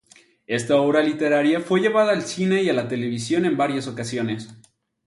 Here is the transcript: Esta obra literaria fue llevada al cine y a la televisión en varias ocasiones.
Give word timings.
Esta 0.47 0.77
obra 0.77 1.03
literaria 1.03 1.59
fue 1.59 1.79
llevada 1.79 2.11
al 2.11 2.23
cine 2.23 2.63
y 2.63 2.69
a 2.69 2.73
la 2.73 2.87
televisión 2.87 3.45
en 3.45 3.55
varias 3.55 3.85
ocasiones. 3.85 4.47